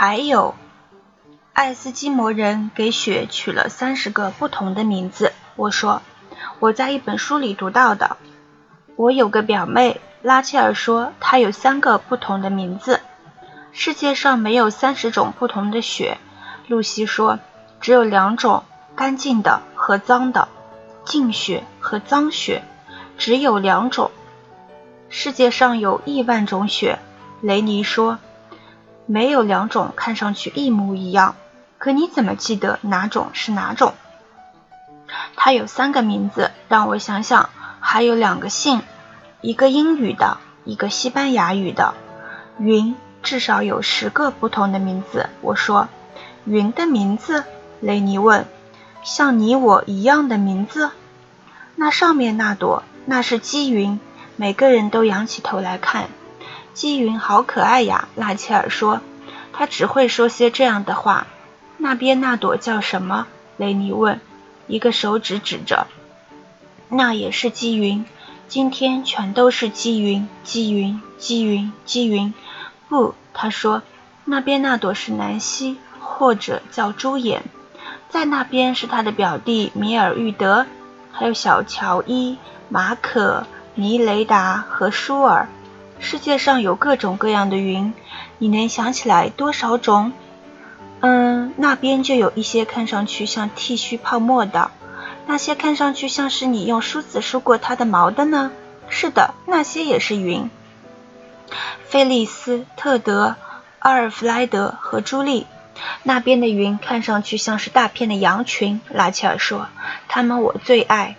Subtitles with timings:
[0.00, 0.54] 还有，
[1.54, 5.32] 爱斯基摩人给雪取了三十个不同的名字。
[5.56, 6.02] 我说，
[6.60, 8.16] 我在一本书里读到的。
[8.94, 13.00] 我有个表妹，拉切尔说她有三个不同的名字。
[13.72, 16.18] 世界上没有三十种不同的雪，
[16.68, 17.40] 露西说，
[17.80, 18.62] 只有两种：
[18.94, 20.46] 干净的和脏的，
[21.04, 22.62] 净雪和脏雪，
[23.16, 24.12] 只有两种。
[25.08, 27.00] 世界上有亿万种雪，
[27.40, 28.20] 雷尼说，
[29.08, 31.34] 没有两种看上去一模一样。
[31.78, 33.94] 可你怎么记得哪种是哪种？
[35.34, 37.48] 它有三个名字，让我想想，
[37.80, 38.82] 还有两个姓，
[39.40, 41.94] 一个英语的，一个西班牙语的，
[42.58, 42.94] 云。
[43.20, 45.28] 至少有十个不同的名字。
[45.40, 45.88] 我说
[46.46, 47.44] ：“云的名字？”
[47.80, 48.46] 雷尼问。
[49.02, 50.90] “像你我一样的名字？”
[51.74, 53.98] 那上面那朵，那是积云。
[54.36, 56.08] 每个人都仰起头来看。
[56.78, 59.00] 积云好可爱呀，拉切尔说。
[59.52, 61.26] 他只会说些这样的话。
[61.76, 63.26] 那边那朵叫什么？
[63.56, 64.20] 雷尼问，
[64.68, 65.88] 一个手指指着。
[66.88, 68.04] 那也是积云。
[68.46, 72.32] 今天全都是积云，积云，积云，积云。
[72.88, 73.82] 不，他说，
[74.24, 77.42] 那边那朵是南希，或者叫朱眼，
[78.08, 80.64] 在那边是他的表弟米尔玉德，
[81.10, 82.38] 还有小乔伊、
[82.68, 85.48] 马可、尼雷达和舒尔。
[86.00, 87.92] 世界上有各种各样的云，
[88.38, 90.12] 你能想起来多少种？
[91.00, 94.70] 嗯，那边就有一些看上去像剃须泡沫的，
[95.26, 98.50] 那些看上去像是你用梳子梳过它的毛的呢？
[98.88, 100.50] 是的，那些也是云。
[101.84, 103.36] 菲利斯特德、
[103.78, 105.46] 阿尔弗莱德和朱莉，
[106.02, 108.80] 那边的云看上去像是大片的羊群。
[108.90, 109.68] 拉切尔说
[110.08, 111.16] ：“他们我最爱。”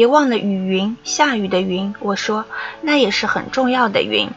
[0.00, 1.94] 别忘了雨云，下雨的云。
[2.00, 2.46] 我说
[2.80, 4.30] ：“那也是很重要的云。”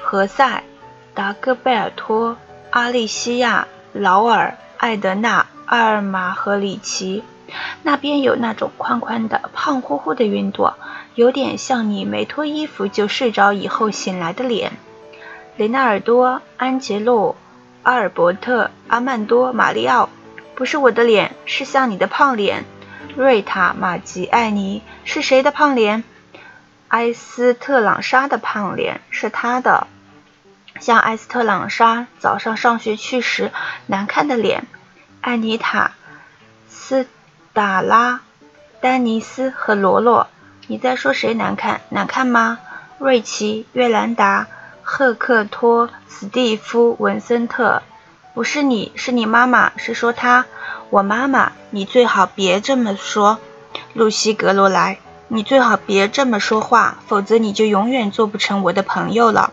[0.00, 0.64] 何塞、
[1.12, 2.38] 达戈贝尔托、
[2.70, 7.22] 阿利西亚、劳尔、艾德纳、阿尔玛和里奇，
[7.82, 10.74] 那边有那种宽宽的、胖乎乎的云朵，
[11.16, 14.72] 有点像你没脱衣服就睡着以后醒来的脸。
[15.58, 17.36] 雷纳尔多、安杰洛、
[17.82, 20.08] 阿尔伯特、阿曼多、马里奥，
[20.54, 22.64] 不是我的脸，是像你的胖脸。
[23.16, 26.04] 瑞塔、马吉、艾尼，是谁的胖脸？
[26.88, 29.86] 埃斯特朗莎的胖脸是他的，
[30.80, 33.52] 像埃斯特朗莎早上上学去时
[33.86, 34.66] 难看的脸。
[35.20, 35.92] 艾妮塔、
[36.68, 37.06] 斯
[37.52, 38.20] 达拉、
[38.80, 40.28] 丹尼斯和罗罗，
[40.66, 41.80] 你在说谁难看？
[41.88, 42.58] 难看吗？
[42.98, 44.46] 瑞奇、约兰达。
[44.86, 47.82] 赫克托·斯蒂夫·文森特，
[48.34, 50.44] 不是你，是你妈妈，是说他，
[50.94, 53.40] 我妈妈，你最好别这么说，
[53.94, 59.52] 露西·格罗莱，你最好别这么说话，否则你就永远做不成我的朋友了。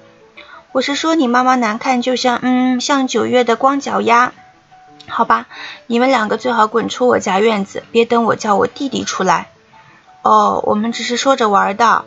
[0.72, 4.34] 我是说你妈妈难看，就像，嗯，像九月的光脚丫。
[5.08, 5.48] 好吧，
[5.88, 9.50] 你们两个最好滚出我家院子，别等我叫我弟弟出来。
[10.22, 12.06] 哦，我们只是说着玩的。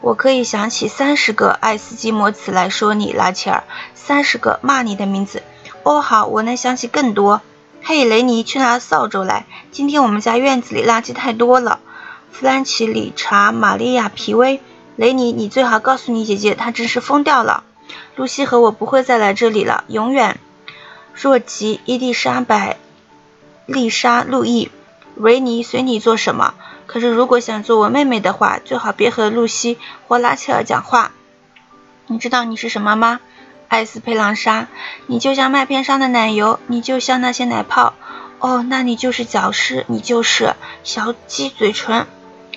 [0.00, 3.64] 我可以想起三十个爱斯基摩词来说你，拉切尔，
[3.96, 5.42] 三十个骂你的名字。
[5.82, 7.40] 哦，好，我能想起更多。
[7.88, 9.46] 嘿，雷尼，去拿扫帚来。
[9.70, 11.78] 今天我们家院子里垃圾太多了。
[12.32, 14.60] 弗兰奇、理查、玛利亚、皮威，
[14.96, 17.62] 雷尼，你最好告诉你姐姐，她真是疯掉了。
[18.16, 20.40] 露西和我不会再来这里了，永远。
[21.14, 22.76] 若吉、伊丽莎白、
[23.66, 24.68] 丽莎、路易、
[25.14, 26.54] 维尼，随你做什么。
[26.88, 31.12] 可是，如果想做我妹妹的话，最好别和露西或拉切尔讲话。
[32.08, 33.20] 你知道你是什么吗，
[33.68, 34.68] 艾斯佩朗莎？
[35.06, 37.94] 你就像麦片上的奶油，你就像那些奶泡。
[38.38, 40.54] 哦，那你就是角狮，你就是
[40.84, 42.06] 小鸡嘴唇。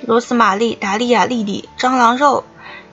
[0.01, 2.43] 罗斯玛丽、达利亚、莉莉、蟑螂肉、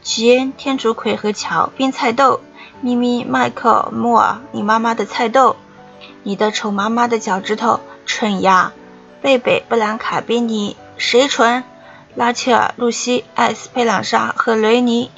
[0.03, 2.41] 吉恩、天竺葵和乔、冰菜豆、
[2.81, 5.57] 咪咪、麦克、莫尔，你妈妈的菜豆，
[6.23, 8.73] 你的丑妈妈的脚趾头，蠢呀！
[9.21, 10.77] 贝贝、布兰卡、宾尼。
[10.97, 11.65] 谁蠢？
[12.15, 15.11] 拉切尔、露西、艾斯佩朗莎和雷尼。